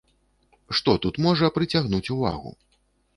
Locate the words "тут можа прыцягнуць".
1.03-2.09